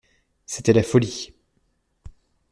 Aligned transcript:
C'était 0.47 0.73
la 0.73 0.81
folie. 0.81 1.31